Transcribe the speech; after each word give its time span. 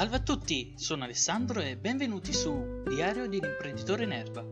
Salve 0.00 0.16
a 0.16 0.22
tutti, 0.22 0.72
sono 0.76 1.04
Alessandro 1.04 1.60
e 1.60 1.76
benvenuti 1.76 2.32
su 2.32 2.80
Diario 2.88 3.28
di 3.28 3.36
un 3.36 3.44
imprenditore 3.44 4.04
in 4.04 4.12
erba. 4.12 4.42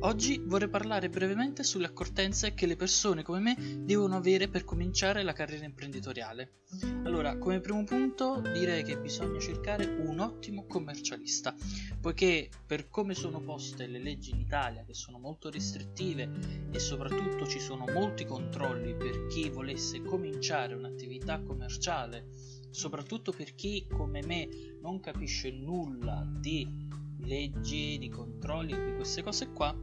Oggi 0.00 0.42
vorrei 0.44 0.68
parlare 0.68 1.08
brevemente 1.08 1.62
sulle 1.62 1.86
accortenze 1.86 2.52
che 2.52 2.66
le 2.66 2.74
persone 2.74 3.22
come 3.22 3.38
me 3.38 3.56
devono 3.78 4.16
avere 4.16 4.48
per 4.48 4.64
cominciare 4.64 5.22
la 5.22 5.32
carriera 5.32 5.64
imprenditoriale. 5.66 6.62
Allora, 7.04 7.38
come 7.38 7.60
primo 7.60 7.84
punto 7.84 8.40
direi 8.40 8.82
che 8.82 8.98
bisogna 8.98 9.38
cercare 9.38 9.86
un 9.86 10.18
ottimo 10.18 10.66
commercialista, 10.66 11.54
poiché 12.00 12.48
per 12.66 12.88
come 12.88 13.14
sono 13.14 13.40
poste 13.40 13.86
le 13.86 14.00
leggi 14.00 14.30
in 14.30 14.40
Italia, 14.40 14.84
che 14.84 14.94
sono 14.94 15.20
molto 15.20 15.48
restrittive 15.48 16.28
e 16.72 16.78
soprattutto 16.80 17.46
ci 17.46 17.60
sono 17.60 17.84
molti 17.86 18.24
controlli 18.24 18.96
per 18.96 19.26
chi 19.26 19.48
volesse 19.48 20.02
cominciare 20.02 20.74
un'attività 20.74 21.40
commerciale, 21.40 22.26
soprattutto 22.70 23.32
per 23.32 23.54
chi 23.54 23.86
come 23.86 24.22
me 24.24 24.48
non 24.80 25.00
capisce 25.00 25.50
nulla 25.50 26.26
di 26.26 26.86
leggi, 27.20 27.98
di 27.98 28.08
controlli 28.08 28.72
di 28.72 28.94
queste 28.94 29.22
cose 29.22 29.50
qua, 29.52 29.76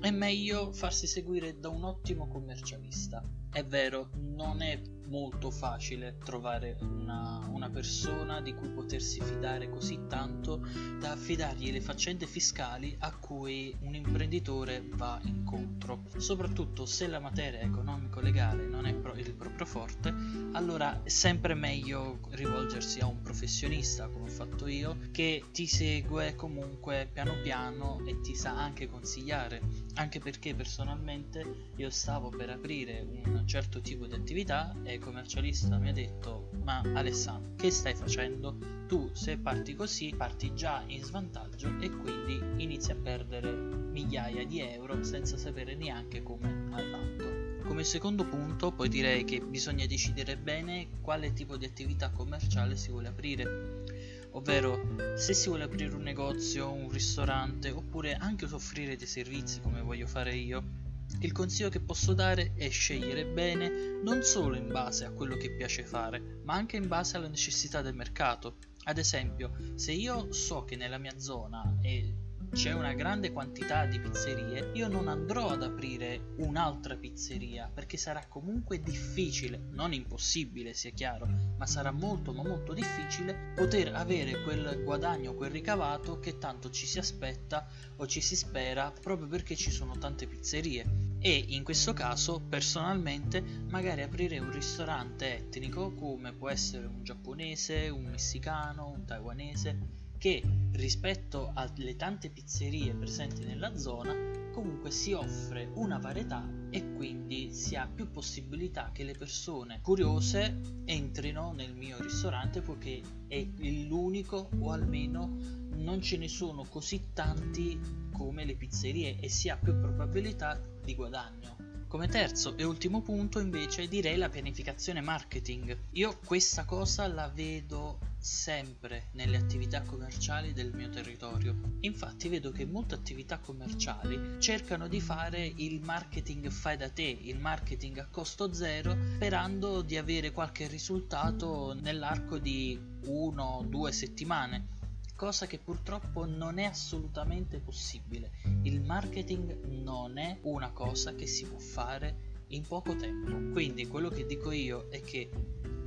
è 0.00 0.10
meglio 0.10 0.72
farsi 0.72 1.06
seguire 1.06 1.58
da 1.58 1.68
un 1.68 1.84
ottimo 1.84 2.28
commercialista. 2.28 3.22
È 3.50 3.64
vero, 3.64 4.10
non 4.14 4.62
è 4.62 4.80
molto 5.08 5.50
facile 5.50 6.16
trovare 6.22 6.76
una, 6.80 7.46
una, 7.50 7.68
persona 7.68 8.40
di 8.40 8.54
cui 8.54 8.68
potersi 8.68 9.20
fidare 9.20 9.68
così 9.68 10.06
tanto 10.08 10.66
da 10.98 11.12
affidargli 11.12 11.70
le 11.70 11.80
faccende 11.80 12.26
fiscali 12.26 12.94
a 13.00 13.14
cui 13.14 13.74
un 13.80 13.94
imprenditore 13.94 14.82
va 14.94 15.20
incontro. 15.24 16.04
Soprattutto 16.16 16.86
se 16.86 17.06
la 17.06 17.18
materia 17.18 17.60
economico-legale 17.60 18.66
non 18.66 18.86
è 18.86 18.94
pro- 18.94 19.14
il 19.14 19.32
proprio 19.34 19.66
forte, 19.66 20.14
allora 20.52 21.02
è 21.02 21.08
sempre 21.08 21.54
meglio 21.54 22.20
rivolgersi 22.30 23.00
a 23.00 23.06
un 23.06 23.20
professionista, 23.22 24.08
come 24.08 24.24
ho 24.24 24.32
fatto 24.32 24.66
io, 24.66 24.96
che 25.10 25.44
ti 25.52 25.66
segue 25.66 26.34
comunque 26.34 27.08
piano 27.12 27.34
piano 27.42 28.02
e 28.06 28.20
ti 28.20 28.34
sa 28.34 28.56
anche 28.56 28.88
consigliare. 28.88 29.86
Anche 29.94 30.20
perché 30.20 30.54
personalmente 30.54 31.70
io 31.76 31.90
stavo 31.90 32.28
per 32.28 32.50
aprire 32.50 33.00
un 33.00 33.46
certo 33.46 33.80
tipo 33.80 34.06
di 34.06 34.14
attività 34.14 34.74
e 34.82 34.97
commercialista 34.98 35.78
mi 35.78 35.88
ha 35.88 35.92
detto 35.92 36.50
ma 36.62 36.80
Alessandro 36.94 37.54
che 37.56 37.70
stai 37.70 37.94
facendo? 37.94 38.56
Tu 38.86 39.10
se 39.12 39.38
parti 39.38 39.74
così 39.74 40.14
parti 40.16 40.54
già 40.54 40.82
in 40.86 41.02
svantaggio 41.02 41.74
e 41.80 41.90
quindi 41.90 42.62
inizi 42.62 42.92
a 42.92 42.96
perdere 42.96 43.52
migliaia 43.52 44.46
di 44.46 44.60
euro 44.60 45.02
senza 45.02 45.36
sapere 45.36 45.74
neanche 45.74 46.22
come 46.22 46.68
hai 46.72 46.90
fatto. 46.90 47.66
Come 47.66 47.84
secondo 47.84 48.24
punto 48.24 48.72
poi 48.72 48.88
direi 48.88 49.24
che 49.24 49.40
bisogna 49.40 49.86
decidere 49.86 50.36
bene 50.36 50.88
quale 51.00 51.32
tipo 51.32 51.56
di 51.56 51.66
attività 51.66 52.10
commerciale 52.10 52.76
si 52.76 52.90
vuole 52.90 53.08
aprire 53.08 53.84
ovvero 54.32 55.16
se 55.16 55.32
si 55.32 55.48
vuole 55.48 55.64
aprire 55.64 55.94
un 55.94 56.02
negozio, 56.02 56.70
un 56.70 56.90
ristorante 56.90 57.70
oppure 57.70 58.14
anche 58.14 58.46
soffrire 58.46 58.96
dei 58.96 59.06
servizi 59.06 59.60
come 59.60 59.80
voglio 59.80 60.06
fare 60.06 60.34
io 60.34 60.77
il 61.20 61.32
consiglio 61.32 61.68
che 61.68 61.80
posso 61.80 62.14
dare 62.14 62.52
è 62.54 62.70
scegliere 62.70 63.26
bene 63.26 64.00
non 64.02 64.22
solo 64.22 64.56
in 64.56 64.68
base 64.68 65.04
a 65.04 65.10
quello 65.10 65.36
che 65.36 65.50
piace 65.50 65.82
fare, 65.84 66.40
ma 66.44 66.54
anche 66.54 66.76
in 66.76 66.86
base 66.86 67.16
alla 67.16 67.28
necessità 67.28 67.82
del 67.82 67.94
mercato. 67.94 68.56
Ad 68.84 68.98
esempio, 68.98 69.52
se 69.74 69.92
io 69.92 70.32
so 70.32 70.64
che 70.64 70.76
nella 70.76 70.98
mia 70.98 71.18
zona 71.18 71.78
è 71.82 72.26
c'è 72.52 72.72
una 72.72 72.94
grande 72.94 73.30
quantità 73.30 73.84
di 73.84 74.00
pizzerie, 74.00 74.70
io 74.72 74.88
non 74.88 75.06
andrò 75.06 75.50
ad 75.50 75.62
aprire 75.62 76.34
un'altra 76.38 76.96
pizzeria 76.96 77.70
perché 77.72 77.96
sarà 77.96 78.26
comunque 78.26 78.80
difficile, 78.80 79.60
non 79.72 79.92
impossibile 79.92 80.72
sia 80.72 80.90
chiaro, 80.90 81.28
ma 81.56 81.66
sarà 81.66 81.90
molto 81.90 82.32
ma 82.32 82.42
molto 82.42 82.72
difficile 82.72 83.52
poter 83.54 83.94
avere 83.94 84.42
quel 84.42 84.82
guadagno, 84.82 85.34
quel 85.34 85.50
ricavato 85.50 86.18
che 86.20 86.38
tanto 86.38 86.70
ci 86.70 86.86
si 86.86 86.98
aspetta 86.98 87.68
o 87.96 88.06
ci 88.06 88.20
si 88.20 88.34
spera 88.34 88.92
proprio 88.92 89.28
perché 89.28 89.54
ci 89.54 89.70
sono 89.70 89.96
tante 89.98 90.26
pizzerie. 90.26 91.07
E 91.20 91.44
in 91.48 91.64
questo 91.64 91.92
caso, 91.92 92.40
personalmente, 92.40 93.42
magari 93.68 94.02
aprire 94.02 94.38
un 94.38 94.52
ristorante 94.52 95.38
etnico 95.38 95.92
come 95.92 96.32
può 96.32 96.48
essere 96.48 96.86
un 96.86 97.02
giapponese, 97.02 97.88
un 97.88 98.04
messicano, 98.04 98.88
un 98.90 99.04
taiwanese 99.04 99.96
che 100.18 100.42
rispetto 100.72 101.52
alle 101.54 101.96
tante 101.96 102.30
pizzerie 102.30 102.94
presenti 102.94 103.44
nella 103.44 103.76
zona 103.76 104.14
comunque 104.58 104.90
si 104.90 105.12
offre 105.12 105.70
una 105.74 105.98
varietà 105.98 106.44
e 106.70 106.92
quindi 106.94 107.54
si 107.54 107.76
ha 107.76 107.86
più 107.86 108.10
possibilità 108.10 108.90
che 108.92 109.04
le 109.04 109.12
persone 109.12 109.78
curiose 109.80 110.82
entrino 110.84 111.52
nel 111.52 111.76
mio 111.76 112.02
ristorante 112.02 112.60
poiché 112.60 113.00
è 113.28 113.46
l'unico 113.86 114.50
o 114.58 114.72
almeno 114.72 115.32
non 115.76 116.02
ce 116.02 116.16
ne 116.16 116.26
sono 116.26 116.64
così 116.64 117.10
tanti 117.14 117.78
come 118.12 118.44
le 118.44 118.56
pizzerie 118.56 119.20
e 119.20 119.28
si 119.28 119.48
ha 119.48 119.56
più 119.56 119.78
probabilità 119.78 120.60
di 120.82 120.96
guadagno. 120.96 121.56
Come 121.86 122.08
terzo 122.08 122.56
e 122.56 122.64
ultimo 122.64 123.00
punto 123.00 123.38
invece 123.38 123.86
direi 123.86 124.16
la 124.16 124.28
pianificazione 124.28 125.00
marketing. 125.00 125.84
Io 125.92 126.18
questa 126.24 126.64
cosa 126.64 127.06
la 127.06 127.28
vedo 127.28 128.07
sempre 128.18 129.08
nelle 129.12 129.36
attività 129.36 129.82
commerciali 129.82 130.52
del 130.52 130.72
mio 130.74 130.88
territorio. 130.88 131.76
Infatti 131.80 132.28
vedo 132.28 132.50
che 132.50 132.66
molte 132.66 132.94
attività 132.94 133.38
commerciali 133.38 134.40
cercano 134.40 134.88
di 134.88 135.00
fare 135.00 135.52
il 135.56 135.80
marketing 135.82 136.48
fai 136.50 136.76
da 136.76 136.90
te, 136.90 137.02
il 137.02 137.38
marketing 137.38 137.98
a 137.98 138.08
costo 138.08 138.52
zero, 138.52 138.96
sperando 139.14 139.82
di 139.82 139.96
avere 139.96 140.32
qualche 140.32 140.66
risultato 140.66 141.74
nell'arco 141.80 142.38
di 142.38 142.78
uno 143.06 143.44
o 143.44 143.62
due 143.62 143.92
settimane 143.92 144.76
cosa 145.18 145.46
che 145.46 145.58
purtroppo 145.58 146.26
non 146.26 146.58
è 146.58 146.64
assolutamente 146.64 147.58
possibile. 147.58 148.30
Il 148.62 148.80
marketing 148.82 149.64
non 149.64 150.16
è 150.16 150.38
una 150.42 150.70
cosa 150.70 151.12
che 151.16 151.26
si 151.26 151.44
può 151.44 151.58
fare 151.58 152.44
in 152.50 152.64
poco 152.64 152.94
tempo. 152.94 153.50
Quindi 153.52 153.88
quello 153.88 154.10
che 154.10 154.26
dico 154.26 154.52
io 154.52 154.86
è 154.90 155.00
che 155.00 155.28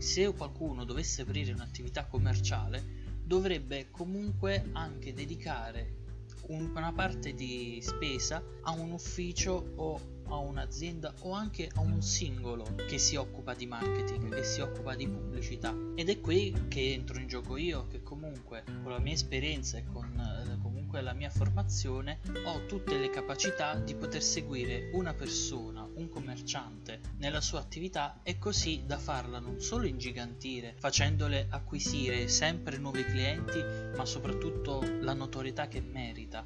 se 0.01 0.25
qualcuno 0.33 0.83
dovesse 0.83 1.21
aprire 1.21 1.53
un'attività 1.53 2.05
commerciale 2.05 2.83
dovrebbe 3.23 3.91
comunque 3.91 4.69
anche 4.73 5.13
dedicare 5.13 5.99
una 6.47 6.91
parte 6.91 7.33
di 7.33 7.79
spesa 7.81 8.43
a 8.63 8.71
un 8.71 8.91
ufficio 8.91 9.73
o 9.75 10.20
a 10.31 10.37
un'azienda 10.37 11.13
o 11.19 11.31
anche 11.31 11.69
a 11.75 11.81
un 11.81 12.01
singolo 12.01 12.65
che 12.87 12.97
si 12.97 13.15
occupa 13.15 13.53
di 13.53 13.65
marketing, 13.65 14.33
che 14.33 14.43
si 14.43 14.61
occupa 14.61 14.95
di 14.95 15.07
pubblicità. 15.07 15.75
Ed 15.95 16.09
è 16.09 16.19
qui 16.19 16.67
che 16.67 16.93
entro 16.93 17.19
in 17.19 17.27
gioco 17.27 17.57
io, 17.57 17.87
che 17.87 18.01
comunque 18.01 18.63
con 18.81 18.91
la 18.91 18.99
mia 18.99 19.13
esperienza 19.13 19.77
e 19.77 19.83
con 19.85 20.05
eh, 20.05 20.57
comunque 20.91 21.01
la 21.01 21.13
mia 21.13 21.29
formazione 21.29 22.19
ho 22.45 22.65
tutte 22.65 22.97
le 22.97 23.09
capacità 23.09 23.75
di 23.75 23.95
poter 23.95 24.21
seguire 24.21 24.89
una 24.93 25.13
persona, 25.13 25.87
un 25.95 26.09
commerciante 26.09 26.99
nella 27.17 27.39
sua 27.39 27.59
attività 27.59 28.19
e 28.23 28.37
così 28.37 28.83
da 28.85 28.97
farla 28.97 29.39
non 29.39 29.61
solo 29.61 29.85
ingigantire, 29.85 30.75
facendole 30.77 31.47
acquisire 31.49 32.27
sempre 32.27 32.77
nuovi 32.77 33.05
clienti, 33.05 33.63
ma 33.95 34.05
soprattutto 34.05 34.83
la 34.99 35.13
notorietà 35.13 35.67
che 35.67 35.79
merita 35.81 36.45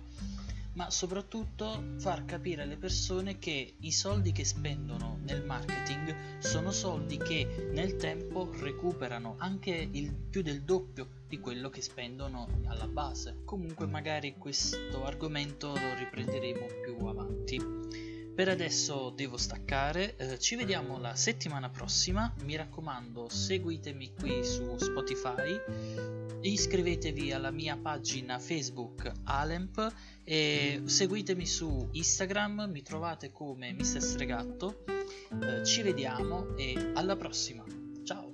ma 0.75 0.89
soprattutto 0.89 1.93
far 1.97 2.25
capire 2.25 2.63
alle 2.63 2.77
persone 2.77 3.37
che 3.37 3.75
i 3.79 3.91
soldi 3.91 4.31
che 4.31 4.45
spendono 4.45 5.19
nel 5.23 5.43
marketing 5.43 6.39
sono 6.39 6.71
soldi 6.71 7.17
che 7.17 7.69
nel 7.71 7.95
tempo 7.95 8.49
recuperano 8.59 9.35
anche 9.39 9.89
il 9.91 10.13
più 10.13 10.41
del 10.41 10.61
doppio 10.61 11.23
di 11.27 11.39
quello 11.39 11.69
che 11.69 11.81
spendono 11.81 12.47
alla 12.67 12.87
base. 12.87 13.41
Comunque 13.45 13.87
magari 13.87 14.35
questo 14.37 15.05
argomento 15.05 15.67
lo 15.73 15.93
riprenderemo 15.95 16.65
più 16.83 17.05
avanti. 17.05 18.05
Per 18.35 18.49
adesso 18.49 19.11
devo 19.15 19.37
staccare, 19.37 20.17
eh, 20.17 20.37
ci 20.39 20.57
vediamo 20.57 20.99
la 20.99 21.15
settimana 21.15 21.69
prossima, 21.69 22.33
mi 22.43 22.57
raccomando 22.57 23.29
seguitemi 23.29 24.11
qui 24.13 24.43
su 24.43 24.75
Spotify, 24.77 25.57
iscrivetevi 26.51 27.31
alla 27.31 27.51
mia 27.51 27.77
pagina 27.77 28.39
Facebook 28.39 29.11
Alemp 29.23 29.93
e 30.23 30.81
seguitemi 30.85 31.45
su 31.45 31.89
Instagram, 31.91 32.69
mi 32.71 32.81
trovate 32.81 33.31
come 33.31 33.73
Mr. 33.73 34.01
Stregatto, 34.01 34.83
eh, 35.41 35.65
ci 35.65 35.81
vediamo 35.81 36.55
e 36.57 36.91
alla 36.93 37.15
prossima, 37.15 37.63
ciao! 38.03 38.33